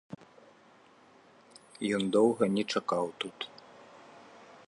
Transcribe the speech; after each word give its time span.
Ён 1.99 2.03
доўга 2.17 2.43
не 2.57 2.63
чакаў 2.77 3.05
тут. 3.25 3.37